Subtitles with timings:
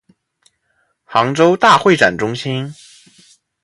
[1.05, 2.73] 杭州大会展中心